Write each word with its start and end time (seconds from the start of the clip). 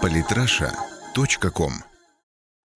Политраша.ком 0.00 1.72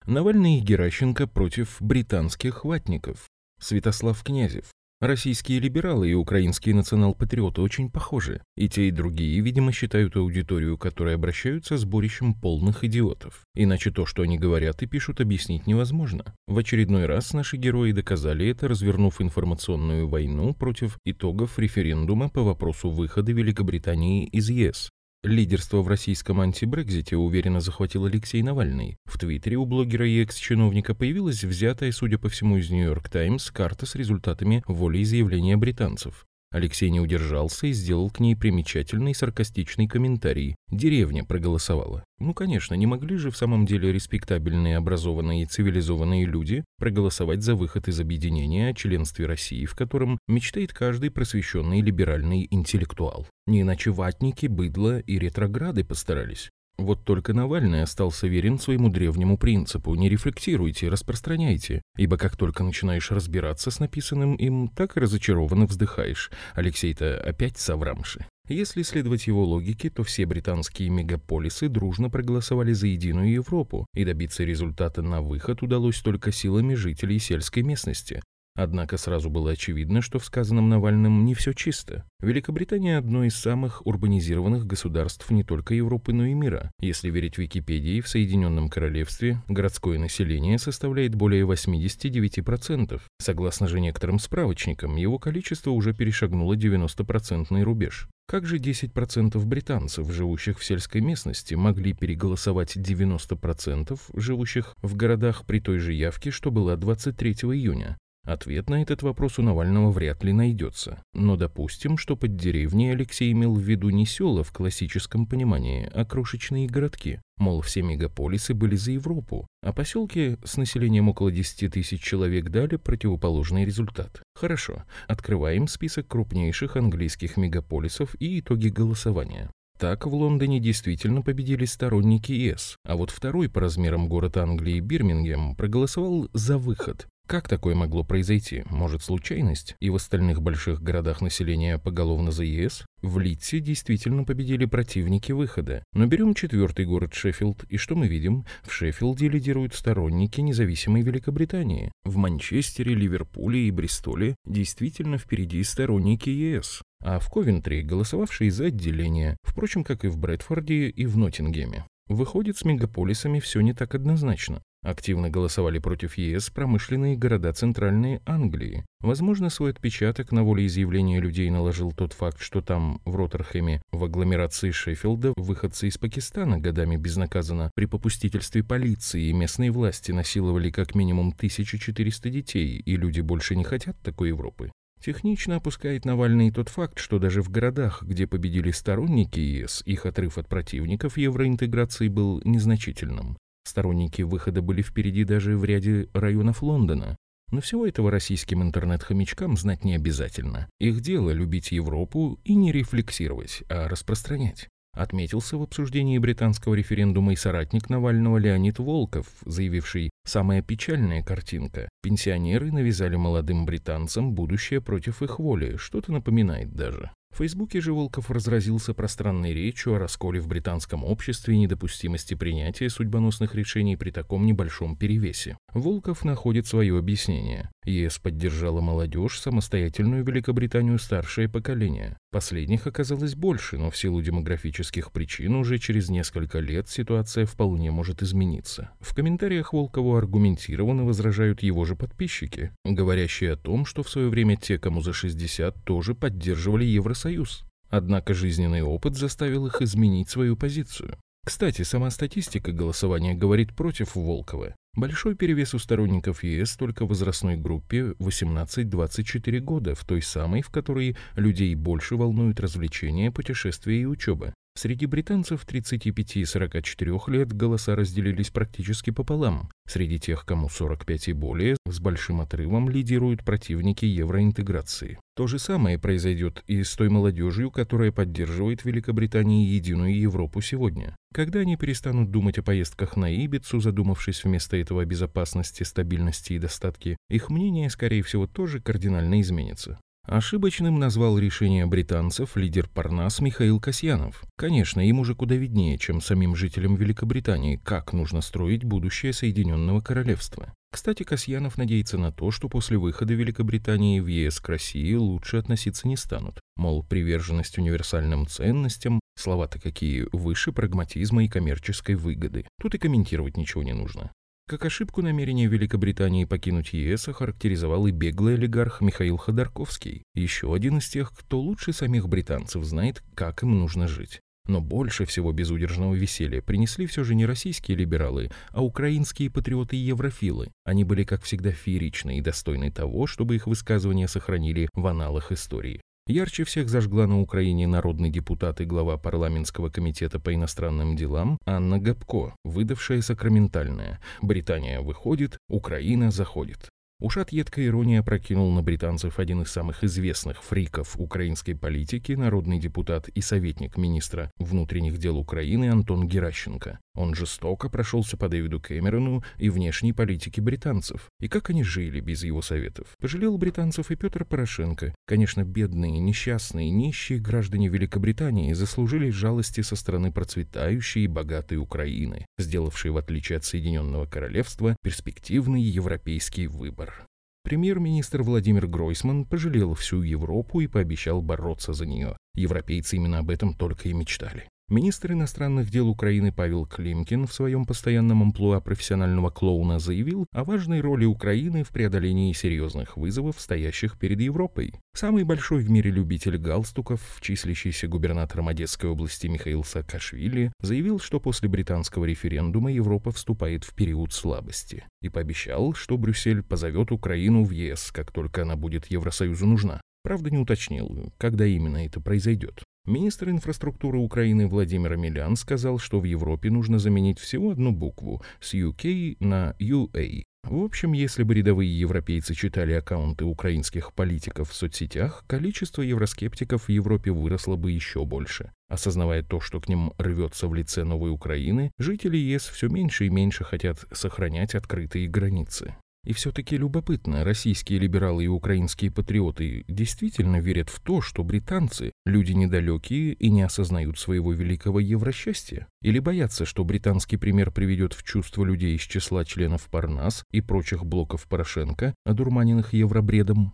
Навальный 0.05 0.59
и 0.59 0.61
Геращенко 0.61 1.27
против 1.27 1.77
британских 1.79 2.65
ватников. 2.65 3.27
Святослав 3.59 4.23
Князев. 4.23 4.65
Российские 4.99 5.59
либералы 5.59 6.09
и 6.09 6.13
украинские 6.15 6.73
национал-патриоты 6.73 7.61
очень 7.61 7.91
похожи, 7.91 8.41
и 8.55 8.67
те 8.67 8.87
и 8.87 8.91
другие, 8.91 9.39
видимо, 9.41 9.71
считают 9.71 10.15
аудиторию, 10.15 10.77
которая 10.77 11.15
обращаются, 11.15 11.77
сборищем 11.77 12.33
полных 12.33 12.83
идиотов. 12.83 13.43
Иначе 13.53 13.91
то, 13.91 14.07
что 14.07 14.23
они 14.23 14.39
говорят 14.39 14.81
и 14.81 14.87
пишут, 14.87 15.21
объяснить 15.21 15.67
невозможно. 15.67 16.33
В 16.47 16.57
очередной 16.57 17.05
раз 17.05 17.33
наши 17.33 17.57
герои 17.57 17.91
доказали 17.91 18.47
это, 18.47 18.67
развернув 18.67 19.21
информационную 19.21 20.07
войну 20.07 20.53
против 20.55 20.97
итогов 21.05 21.59
референдума 21.59 22.29
по 22.29 22.41
вопросу 22.41 22.89
выхода 22.89 23.31
Великобритании 23.31 24.25
из 24.25 24.49
ЕС. 24.49 24.89
Лидерство 25.23 25.81
в 25.81 25.87
российском 25.87 26.39
антибрекзите 26.41 27.17
уверенно 27.17 27.59
захватил 27.59 28.05
Алексей 28.05 28.43
Навальный. 28.43 28.97
В 29.05 29.17
Твиттере 29.17 29.57
у 29.57 29.65
блогера 29.65 30.07
и 30.07 30.21
экс-чиновника 30.23 30.93
появилась 30.93 31.43
взятая, 31.43 31.91
судя 31.91 32.19
по 32.19 32.29
всему, 32.29 32.57
из 32.57 32.69
Нью-Йорк 32.69 33.09
Таймс 33.09 33.49
карта 33.49 33.87
с 33.87 33.95
результатами 33.95 34.63
волеизъявления 34.67 35.57
британцев. 35.57 36.26
Алексей 36.51 36.89
не 36.89 36.99
удержался 36.99 37.67
и 37.67 37.73
сделал 37.73 38.09
к 38.09 38.19
ней 38.19 38.35
примечательный 38.35 39.13
саркастичный 39.13 39.87
комментарий. 39.87 40.55
Деревня 40.69 41.25
проголосовала. 41.25 42.03
Ну, 42.19 42.33
конечно, 42.33 42.73
не 42.73 42.85
могли 42.85 43.17
же 43.17 43.31
в 43.31 43.37
самом 43.37 43.65
деле 43.65 43.91
респектабельные, 43.91 44.77
образованные 44.77 45.43
и 45.43 45.45
цивилизованные 45.45 46.25
люди 46.25 46.63
проголосовать 46.77 47.43
за 47.43 47.55
выход 47.55 47.87
из 47.87 47.99
объединения 47.99 48.69
о 48.69 48.73
членстве 48.73 49.25
России, 49.25 49.65
в 49.65 49.75
котором 49.75 50.19
мечтает 50.27 50.73
каждый 50.73 51.11
просвещенный 51.11 51.81
либеральный 51.81 52.47
интеллектуал. 52.49 53.27
Не 53.45 53.61
иначе 53.61 53.91
ватники, 53.91 54.47
быдло 54.47 54.99
и 54.99 55.19
ретрограды 55.19 55.83
постарались. 55.83 56.49
Вот 56.77 57.03
только 57.03 57.33
Навальный 57.33 57.81
остался 57.81 58.27
верен 58.27 58.59
своему 58.59 58.89
древнему 58.89 59.37
принципу 59.37 59.95
«не 59.95 60.09
рефлектируйте, 60.09 60.89
распространяйте», 60.89 61.81
ибо 61.97 62.17
как 62.17 62.37
только 62.37 62.63
начинаешь 62.63 63.09
разбираться 63.09 63.71
с 63.71 63.79
написанным 63.79 64.35
им, 64.35 64.69
так 64.69 64.95
и 64.95 64.99
разочарованно 64.99 65.65
вздыхаешь. 65.65 66.31
Алексей-то 66.53 67.19
опять 67.19 67.57
соврамши. 67.57 68.27
Если 68.47 68.83
следовать 68.83 69.27
его 69.27 69.43
логике, 69.43 69.89
то 69.89 70.03
все 70.03 70.25
британские 70.25 70.89
мегаполисы 70.89 71.67
дружно 71.67 72.09
проголосовали 72.09 72.71
за 72.73 72.87
единую 72.87 73.31
Европу, 73.31 73.87
и 73.93 74.05
добиться 74.05 74.43
результата 74.43 75.01
на 75.01 75.21
выход 75.21 75.63
удалось 75.63 75.99
только 75.99 76.31
силами 76.31 76.75
жителей 76.75 77.19
сельской 77.19 77.63
местности. 77.63 78.21
Однако 78.57 78.97
сразу 78.97 79.29
было 79.29 79.51
очевидно, 79.51 80.01
что 80.01 80.17
в 80.17 80.25
сказанном 80.25 80.67
Навальным 80.67 81.25
не 81.25 81.35
все 81.35 81.53
чисто. 81.53 82.03
Великобритания– 82.21 82.97
одно 82.97 83.23
из 83.23 83.35
самых 83.35 83.85
урбанизированных 83.85 84.65
государств 84.65 85.29
не 85.29 85.43
только 85.43 85.75
Европы, 85.75 86.11
но 86.11 86.25
и 86.25 86.33
мира. 86.33 86.71
Если 86.79 87.11
верить 87.11 87.37
Википедии, 87.37 88.01
в 88.01 88.07
Соединенном 88.07 88.69
Королевстве 88.69 89.43
городское 89.47 89.99
население 89.99 90.57
составляет 90.57 91.13
более 91.13 91.45
89%. 91.45 92.99
Согласно 93.19 93.67
же 93.67 93.79
некоторым 93.79 94.17
справочникам, 94.17 94.95
его 94.95 95.19
количество 95.19 95.69
уже 95.69 95.93
перешагнуло 95.93 96.55
90% 96.55 97.61
рубеж. 97.61 98.09
Как 98.27 98.47
же 98.47 98.57
10% 98.57 99.39
британцев, 99.45 100.11
живущих 100.11 100.57
в 100.57 100.65
сельской 100.65 101.01
местности, 101.01 101.53
могли 101.53 101.93
переголосовать 101.93 102.75
90% 102.75 103.99
живущих 104.15 104.75
в 104.81 104.95
городах 104.95 105.45
при 105.45 105.59
той 105.59 105.77
же 105.77 105.93
явке, 105.93 106.31
что 106.31 106.49
была 106.49 106.75
23 106.75 107.33
июня? 107.33 107.97
Ответ 108.27 108.69
на 108.69 108.81
этот 108.81 109.03
вопрос 109.03 109.39
у 109.39 109.41
Навального 109.41 109.89
вряд 109.89 110.21
ли 110.25 110.33
найдется. 110.33 111.01
Но 111.13 111.37
допустим, 111.37 111.97
что 111.97 112.17
под 112.17 112.35
деревней 112.35 112.89
Алексей 112.89 113.31
имел 113.31 113.53
в 113.53 113.61
виду 113.61 113.89
не 113.89 114.05
села 114.05 114.43
в 114.43 114.51
классическом 114.51 115.25
понимании, 115.25 115.89
а 115.93 116.03
крошечные 116.03 116.67
городки. 116.67 117.21
Мол, 117.37 117.61
все 117.61 117.83
мегаполисы 117.83 118.53
были 118.53 118.75
за 118.75 118.91
Европу, 118.91 119.47
а 119.63 119.71
поселки 119.71 120.35
с 120.43 120.57
населением 120.57 121.07
около 121.07 121.31
10 121.31 121.71
тысяч 121.71 122.01
человек 122.01 122.49
дали 122.49 122.75
противоположный 122.75 123.63
результат. 123.63 124.21
Хорошо, 124.35 124.83
открываем 125.07 125.69
список 125.69 126.09
крупнейших 126.09 126.75
английских 126.75 127.37
мегаполисов 127.37 128.13
и 128.19 128.41
итоги 128.41 128.67
голосования. 128.67 129.49
Так 129.79 130.05
в 130.05 130.13
Лондоне 130.13 130.59
действительно 130.59 131.21
победили 131.21 131.63
сторонники 131.63 132.33
ЕС, 132.33 132.75
а 132.83 132.97
вот 132.97 133.09
второй 133.09 133.47
по 133.47 133.61
размерам 133.61 134.09
город 134.09 134.35
Англии 134.35 134.81
Бирмингем 134.81 135.55
проголосовал 135.55 136.27
за 136.33 136.57
выход, 136.57 137.07
как 137.27 137.49
такое 137.49 137.75
могло 137.75 138.05
произойти? 138.05 138.63
Может, 138.69 139.03
случайность? 139.03 139.75
И 139.81 139.89
в 139.89 139.95
остальных 139.95 140.41
больших 140.41 140.81
городах 140.81 141.19
населения 141.19 141.77
поголовно 141.77 142.31
за 142.31 142.45
ЕС? 142.45 142.85
В 143.01 143.19
Литсе 143.19 143.59
действительно 143.59 144.23
победили 144.23 144.63
противники 144.63 145.33
выхода. 145.33 145.83
Но 145.93 146.05
берем 146.05 146.33
четвертый 146.33 146.85
город 146.85 147.13
Шеффилд, 147.13 147.65
и 147.65 147.75
что 147.75 147.95
мы 147.95 148.07
видим? 148.07 148.45
В 148.63 148.71
Шеффилде 148.71 149.27
лидируют 149.27 149.75
сторонники 149.75 150.39
независимой 150.39 151.01
Великобритании. 151.01 151.91
В 152.05 152.15
Манчестере, 152.15 152.95
Ливерпуле 152.95 153.67
и 153.67 153.71
Бристоле 153.71 154.35
действительно 154.45 155.17
впереди 155.17 155.61
сторонники 155.63 156.29
ЕС. 156.29 156.81
А 157.03 157.19
в 157.19 157.29
Ковентри 157.29 157.81
голосовавшие 157.81 158.51
за 158.51 158.67
отделение, 158.67 159.35
впрочем, 159.43 159.83
как 159.83 160.05
и 160.05 160.07
в 160.07 160.17
Брэдфорде 160.17 160.87
и 160.87 161.05
в 161.05 161.17
Ноттингеме. 161.17 161.85
Выходит, 162.07 162.57
с 162.57 162.63
мегаполисами 162.63 163.39
все 163.39 163.59
не 163.59 163.73
так 163.73 163.93
однозначно. 163.93 164.61
Активно 164.87 165.29
голосовали 165.29 165.79
против 165.79 166.17
ЕС 166.17 166.49
промышленные 166.49 167.17
города 167.17 167.51
Центральной 167.51 168.21
Англии. 168.25 168.85
Возможно, 169.01 169.49
свой 169.49 169.71
отпечаток 169.71 170.31
на 170.31 170.45
волеизъявление 170.45 171.19
людей 171.19 171.49
наложил 171.49 171.91
тот 171.91 172.13
факт, 172.13 172.39
что 172.39 172.61
там, 172.61 173.01
в 173.03 173.13
Роттерхэме, 173.17 173.81
в 173.91 174.05
агломерации 174.05 174.71
Шеффилда, 174.71 175.33
выходцы 175.35 175.89
из 175.89 175.97
Пакистана 175.97 176.57
годами 176.57 176.95
безнаказанно 176.95 177.69
при 177.75 177.83
попустительстве 177.83 178.63
полиции 178.63 179.25
и 179.25 179.33
местной 179.33 179.71
власти 179.71 180.13
насиловали 180.13 180.69
как 180.69 180.95
минимум 180.95 181.33
1400 181.35 182.29
детей, 182.29 182.77
и 182.77 182.95
люди 182.95 183.19
больше 183.19 183.57
не 183.57 183.65
хотят 183.65 183.99
такой 184.01 184.29
Европы. 184.29 184.71
Технично 185.03 185.57
опускает 185.57 186.05
Навальный 186.05 186.49
тот 186.49 186.69
факт, 186.69 186.99
что 186.99 187.19
даже 187.19 187.41
в 187.41 187.49
городах, 187.49 188.03
где 188.03 188.25
победили 188.25 188.71
сторонники 188.71 189.41
ЕС, 189.41 189.83
их 189.85 190.05
отрыв 190.05 190.37
от 190.37 190.47
противников 190.47 191.17
евроинтеграции 191.17 192.07
был 192.07 192.41
незначительным. 192.45 193.37
Сторонники 193.67 194.21
выхода 194.21 194.61
были 194.61 194.81
впереди 194.81 195.25
даже 195.25 195.57
в 195.57 195.65
ряде 195.65 196.07
районов 196.13 196.63
Лондона. 196.63 197.17
Но 197.51 197.59
всего 197.59 197.85
этого 197.85 198.09
российским 198.09 198.63
интернет-хомячкам 198.63 199.57
знать 199.57 199.83
не 199.83 199.93
обязательно. 199.93 200.69
Их 200.79 201.01
дело 201.01 201.31
любить 201.31 201.73
Европу 201.73 202.39
и 202.45 202.55
не 202.55 202.71
рефлексировать, 202.71 203.63
а 203.69 203.89
распространять. 203.89 204.69
Отметился 204.93 205.57
в 205.57 205.63
обсуждении 205.63 206.17
британского 206.17 206.75
референдума 206.75 207.33
и 207.33 207.35
соратник 207.35 207.89
Навального 207.89 208.37
Леонид 208.37 208.79
Волков, 208.79 209.27
заявивший 209.45 210.11
«Самая 210.25 210.61
печальная 210.61 211.21
картинка. 211.21 211.89
Пенсионеры 212.01 212.71
навязали 212.71 213.17
молодым 213.17 213.65
британцам 213.65 214.33
будущее 214.33 214.79
против 214.79 215.21
их 215.21 215.39
воли, 215.39 215.75
что-то 215.75 216.13
напоминает 216.13 216.73
даже». 216.73 217.11
В 217.33 217.37
Фейсбуке 217.39 217.81
же 217.81 217.93
Волков 217.93 218.31
разразился 218.31 218.93
пространной 218.93 219.53
речью 219.53 219.93
о 219.93 219.99
расколе 219.99 220.39
в 220.39 220.47
британском 220.47 221.03
обществе 221.03 221.53
и 221.53 221.59
недопустимости 221.59 222.33
принятия 222.33 222.89
судьбоносных 222.89 223.53
решений 223.53 223.95
при 223.95 224.09
таком 224.09 224.45
небольшом 224.45 224.95
перевесе. 224.95 225.57
Волков 225.73 226.25
находит 226.25 226.65
свое 226.65 226.97
объяснение. 226.97 227.69
ЕС 227.85 228.17
поддержала 228.17 228.81
молодежь, 228.81 229.39
самостоятельную 229.39 230.23
Великобританию 230.25 230.97
старшее 230.97 231.47
поколение. 231.47 232.17
Последних 232.29 232.87
оказалось 232.87 233.35
больше, 233.35 233.77
но 233.77 233.89
в 233.89 233.97
силу 233.97 234.21
демографических 234.21 235.13
причин 235.13 235.55
уже 235.55 235.77
через 235.77 236.09
несколько 236.09 236.59
лет 236.59 236.89
ситуация 236.89 237.45
вполне 237.45 237.89
может 237.89 238.21
измениться. 238.21 238.89
В 238.99 239.15
комментариях 239.15 239.71
Волкову 239.71 240.17
аргументированно 240.17 241.05
возражают 241.05 241.63
его 241.63 241.85
же 241.85 241.95
подписчики, 241.95 242.71
говорящие 242.83 243.53
о 243.53 243.57
том, 243.57 243.85
что 243.85 244.03
в 244.03 244.09
свое 244.09 244.27
время 244.27 244.57
те, 244.57 244.77
кому 244.77 245.01
за 245.01 245.13
60, 245.13 245.85
тоже 245.85 246.15
поддерживали 246.15 246.83
Евросоюз. 246.83 247.63
Однако 247.89 248.33
жизненный 248.33 248.81
опыт 248.81 249.15
заставил 249.15 249.65
их 249.67 249.81
изменить 249.81 250.29
свою 250.29 250.57
позицию. 250.57 251.17
Кстати, 251.45 251.83
сама 251.83 252.09
статистика 252.09 252.73
голосования 252.73 253.33
говорит 253.33 253.73
против 253.73 254.15
Волкова. 254.15 254.75
Большой 254.97 255.35
перевес 255.35 255.75
у 255.75 255.77
сторонников 255.77 256.43
ЕС 256.43 256.75
только 256.75 257.05
в 257.05 257.09
возрастной 257.09 257.55
группе 257.55 258.15
18-24 258.17 259.59
года, 259.59 259.93
в 259.93 260.03
той 260.03 260.23
самой, 260.23 260.63
в 260.63 260.71
которой 260.71 261.15
людей 261.35 261.75
больше 261.75 262.15
волнуют 262.15 262.59
развлечения, 262.59 263.31
путешествия 263.31 264.01
и 264.01 264.05
учеба. 264.05 264.55
Среди 264.77 265.07
британцев 265.07 265.65
35 265.65 266.35
и 266.35 266.45
44 266.45 267.19
лет 267.29 267.51
голоса 267.51 267.95
разделились 267.95 268.51
практически 268.51 269.09
пополам. 269.09 269.71
Среди 269.87 270.19
тех, 270.19 270.45
кому 270.45 270.69
45 270.69 271.29
и 271.29 271.33
более, 271.33 271.77
с 271.87 271.99
большим 271.99 272.41
отрывом 272.41 272.87
лидируют 272.87 273.43
противники 273.43 274.05
евроинтеграции. 274.05 275.17
То 275.35 275.47
же 275.47 275.57
самое 275.57 275.97
произойдет 275.97 276.63
и 276.67 276.83
с 276.83 276.93
той 276.93 277.09
молодежью, 277.09 277.71
которая 277.71 278.11
поддерживает 278.11 278.85
Великобритании 278.85 279.65
единую 279.65 280.15
Европу 280.15 280.61
сегодня. 280.61 281.15
Когда 281.33 281.61
они 281.61 281.75
перестанут 281.75 282.29
думать 282.29 282.59
о 282.59 282.63
поездках 282.63 283.17
на 283.17 283.33
Ибицу, 283.33 283.79
задумавшись 283.79 284.43
вместо 284.43 284.77
этого 284.77 285.01
о 285.01 285.05
безопасности, 285.05 285.81
стабильности 285.81 286.53
и 286.53 286.59
достатке, 286.59 287.17
их 287.31 287.49
мнение, 287.49 287.89
скорее 287.89 288.21
всего, 288.21 288.45
тоже 288.45 288.79
кардинально 288.79 289.41
изменится. 289.41 289.99
Ошибочным 290.27 290.99
назвал 290.99 291.39
решение 291.39 291.85
британцев 291.85 292.57
лидер 292.57 292.89
Парнас 292.89 293.39
Михаил 293.39 293.79
Касьянов. 293.79 294.43
Конечно, 294.57 294.99
ему 294.99 295.23
же 295.23 295.35
куда 295.35 295.55
виднее, 295.55 295.97
чем 295.97 296.19
самим 296.19 296.53
жителям 296.53 296.95
Великобритании, 296.95 297.79
как 297.81 298.11
нужно 298.11 298.41
строить 298.41 298.83
будущее 298.83 299.31
Соединенного 299.31 300.01
Королевства. 300.01 300.73
Кстати, 300.91 301.23
Касьянов 301.23 301.77
надеется 301.77 302.17
на 302.17 302.33
то, 302.33 302.51
что 302.51 302.67
после 302.67 302.97
выхода 302.97 303.33
Великобритании 303.35 304.19
в 304.19 304.27
ЕС 304.27 304.59
к 304.59 304.67
России 304.67 305.13
лучше 305.13 305.57
относиться 305.57 306.09
не 306.09 306.17
станут. 306.17 306.59
Мол, 306.75 307.03
приверженность 307.03 307.77
универсальным 307.77 308.47
ценностям, 308.47 309.21
слова-то 309.39 309.79
какие, 309.79 310.27
выше 310.33 310.73
прагматизма 310.73 311.45
и 311.45 311.47
коммерческой 311.47 312.15
выгоды. 312.15 312.67
Тут 312.81 312.95
и 312.95 312.97
комментировать 312.97 313.55
ничего 313.55 313.81
не 313.81 313.93
нужно. 313.93 314.33
Как 314.69 314.83
ошибку 314.83 315.21
намерения 315.21 315.67
Великобритании 315.67 316.43
покинуть 316.43 316.91
ЕС 316.91 317.29
охарактеризовал 317.29 318.05
и 318.07 318.11
беглый 318.11 318.55
олигарх 318.55 318.99
Михаил 318.99 319.37
Ходорковский, 319.37 320.23
еще 320.35 320.75
один 320.75 320.97
из 320.97 321.07
тех, 321.07 321.31
кто 321.31 321.61
лучше 321.61 321.93
самих 321.93 322.27
британцев 322.27 322.83
знает, 322.83 323.23
как 323.33 323.63
им 323.63 323.79
нужно 323.79 324.09
жить. 324.09 324.41
Но 324.67 324.81
больше 324.81 325.23
всего 325.23 325.53
безудержного 325.53 326.15
веселья 326.15 326.61
принесли 326.61 327.05
все 327.05 327.23
же 327.23 327.33
не 327.33 327.45
российские 327.45 327.95
либералы, 327.95 328.51
а 328.71 328.83
украинские 328.83 329.49
патриоты-еврофилы. 329.49 330.69
Они 330.83 331.05
были, 331.05 331.23
как 331.23 331.43
всегда, 331.43 331.71
фееричны 331.71 332.37
и 332.37 332.41
достойны 332.41 332.91
того, 332.91 333.25
чтобы 333.25 333.55
их 333.55 333.67
высказывания 333.67 334.27
сохранили 334.27 334.89
в 334.93 335.07
аналах 335.07 335.53
истории. 335.53 336.01
Ярче 336.29 336.65
всех 336.65 336.89
зажгла 336.89 337.25
на 337.25 337.39
Украине 337.39 337.87
народный 337.87 338.29
депутат 338.29 338.81
и 338.81 338.85
глава 338.85 339.17
парламентского 339.17 339.89
комитета 339.89 340.41
по 340.41 340.53
иностранным 340.53 341.15
делам 341.15 341.57
Анна 341.65 341.99
Габко, 341.99 342.53
выдавшая 342.65 343.21
сакраментальное 343.21 344.19
«Британия 344.41 344.99
выходит, 344.99 345.57
Украина 345.69 346.29
заходит». 346.29 346.89
Ушат 347.21 347.53
едкая 347.53 347.85
ирония 347.85 348.23
прокинул 348.23 348.71
на 348.73 348.83
британцев 348.83 349.39
один 349.39 349.61
из 349.61 349.71
самых 349.71 350.03
известных 350.03 350.61
фриков 350.61 351.15
украинской 351.17 351.73
политики, 351.73 352.33
народный 352.33 352.77
депутат 352.77 353.29
и 353.29 353.39
советник 353.39 353.97
министра 353.97 354.51
внутренних 354.57 355.17
дел 355.19 355.37
Украины 355.37 355.89
Антон 355.89 356.27
Геращенко. 356.27 356.99
Он 357.17 357.33
жестоко 357.33 357.89
прошелся 357.89 358.37
по 358.37 358.47
Дэвиду 358.47 358.79
Кэмерону 358.79 359.43
и 359.57 359.71
внешней 359.71 360.13
политике 360.13 360.61
британцев. 360.61 361.31
И 361.39 361.47
как 361.47 361.71
они 361.71 361.83
жили 361.83 362.19
без 362.19 362.43
его 362.43 362.61
советов? 362.61 363.07
Пожалел 363.19 363.57
британцев 363.57 364.11
и 364.11 364.15
Петр 364.15 364.45
Порошенко. 364.45 365.15
Конечно, 365.25 365.63
бедные, 365.63 366.19
несчастные, 366.19 366.91
нищие 366.91 367.39
граждане 367.39 367.87
Великобритании 367.87 368.71
заслужили 368.73 369.31
жалости 369.31 369.81
со 369.81 369.95
стороны 369.95 370.31
процветающей 370.31 371.23
и 371.23 371.27
богатой 371.27 371.79
Украины, 371.79 372.45
сделавшей, 372.59 373.09
в 373.09 373.17
отличие 373.17 373.57
от 373.57 373.65
Соединенного 373.65 374.27
Королевства, 374.27 374.95
перспективный 375.01 375.81
европейский 375.81 376.67
выбор. 376.67 377.25
Премьер-министр 377.63 378.43
Владимир 378.43 378.85
Гройсман 378.85 379.43
пожалел 379.45 379.95
всю 379.95 380.21
Европу 380.21 380.81
и 380.81 380.87
пообещал 380.87 381.41
бороться 381.41 381.93
за 381.93 382.05
нее. 382.05 382.37
Европейцы 382.53 383.15
именно 383.15 383.39
об 383.39 383.49
этом 383.49 383.73
только 383.73 384.07
и 384.07 384.13
мечтали. 384.13 384.69
Министр 384.89 385.33
иностранных 385.33 385.91
дел 385.91 386.07
Украины 386.07 386.53
Павел 386.53 386.85
Климкин 386.85 387.45
в 387.45 387.51
своем 387.53 387.85
постоянном 387.85 388.41
амплуа 388.41 388.79
профессионального 388.79 389.49
клоуна 389.49 389.99
заявил 389.99 390.45
о 390.53 390.63
важной 390.63 391.01
роли 391.01 391.25
Украины 391.25 391.83
в 391.83 391.89
преодолении 391.89 392.53
серьезных 392.53 393.17
вызовов, 393.17 393.59
стоящих 393.59 394.17
перед 394.17 394.39
Европой. 394.39 394.93
Самый 395.13 395.43
большой 395.43 395.79
в 395.79 395.89
мире 395.89 396.09
любитель 396.09 396.57
галстуков, 396.57 397.19
числящийся 397.41 398.07
губернатором 398.07 398.69
Одесской 398.69 399.09
области 399.09 399.47
Михаил 399.47 399.83
Саакашвили, 399.83 400.71
заявил, 400.79 401.19
что 401.19 401.41
после 401.41 401.67
британского 401.67 402.23
референдума 402.23 402.89
Европа 402.89 403.31
вступает 403.31 403.83
в 403.83 403.93
период 403.93 404.31
слабости 404.31 405.03
и 405.21 405.27
пообещал, 405.27 405.95
что 405.95 406.17
Брюссель 406.17 406.63
позовет 406.63 407.11
Украину 407.11 407.65
в 407.65 407.71
ЕС, 407.71 408.09
как 408.13 408.31
только 408.31 408.61
она 408.61 408.77
будет 408.77 409.07
Евросоюзу 409.07 409.65
нужна. 409.65 409.99
Правда, 410.23 410.49
не 410.49 410.57
уточнил, 410.57 411.33
когда 411.37 411.65
именно 411.65 412.05
это 412.05 412.21
произойдет. 412.21 412.85
Министр 413.07 413.51
инфраструктуры 413.51 414.17
Украины 414.19 414.67
Владимир 414.67 415.15
Милян 415.15 415.55
сказал, 415.55 415.97
что 415.97 416.19
в 416.19 416.25
Европе 416.25 416.69
нужно 416.69 416.99
заменить 416.99 417.39
всего 417.39 417.71
одну 417.71 417.93
букву 417.93 418.43
с 418.59 418.73
UK 418.73 419.37
на 419.39 419.75
UA. 419.79 420.43
В 420.63 420.83
общем, 420.83 421.13
если 421.13 421.43
бы 421.43 421.53
рядовые 421.53 421.97
европейцы 421.97 422.53
читали 422.53 422.91
аккаунты 422.91 423.45
украинских 423.45 424.11
политиков 424.11 424.69
в 424.69 424.73
соцсетях, 424.73 425.45
количество 425.47 426.01
евроскептиков 426.01 426.89
в 426.89 426.89
Европе 426.89 427.31
выросло 427.31 427.77
бы 427.77 427.93
еще 427.93 428.25
больше. 428.25 428.73
Осознавая 428.89 429.41
то, 429.41 429.61
что 429.61 429.79
к 429.79 429.87
ним 429.87 430.11
рвется 430.17 430.67
в 430.67 430.75
лице 430.75 431.05
новой 431.05 431.31
Украины, 431.31 431.91
жители 431.97 432.35
ЕС 432.35 432.63
все 432.63 432.89
меньше 432.89 433.27
и 433.27 433.29
меньше 433.29 433.63
хотят 433.63 433.99
сохранять 434.11 434.75
открытые 434.75 435.29
границы. 435.29 435.95
И 436.23 436.33
все-таки 436.33 436.75
любопытно, 436.75 437.43
российские 437.43 437.99
либералы 437.99 438.45
и 438.45 438.47
украинские 438.47 439.11
патриоты 439.11 439.85
действительно 439.87 440.59
верят 440.59 440.89
в 440.89 440.99
то, 440.99 441.21
что 441.21 441.43
британцы– 441.43 442.11
люди 442.25 442.51
недалекие 442.51 443.33
и 443.33 443.49
не 443.49 443.61
осознают 443.61 444.19
своего 444.19 444.51
великого 444.51 444.99
евросчастья? 444.99 445.87
Или 446.01 446.19
боятся, 446.19 446.65
что 446.65 446.83
британский 446.83 447.37
пример 447.37 447.71
приведет 447.71 448.13
в 448.13 448.23
чувство 448.23 448.65
людей 448.65 448.95
из 448.95 449.01
числа 449.01 449.45
членов 449.45 449.87
Парнас 449.89 450.43
и 450.51 450.61
прочих 450.61 451.05
блоков 451.05 451.47
Порошенко, 451.47 452.13
одурманенных 452.25 452.93
евробредом? 452.93 453.73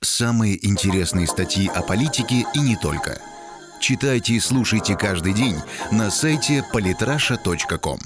Самые 0.00 0.66
интересные 0.66 1.26
статьи 1.26 1.68
о 1.68 1.82
политике 1.82 2.44
и 2.54 2.60
не 2.60 2.76
только. 2.76 3.18
Читайте 3.80 4.34
и 4.34 4.40
слушайте 4.40 4.96
каждый 4.96 5.34
день 5.34 5.56
на 5.92 6.10
сайте 6.10 6.64
polytrasha.com. 6.72 7.98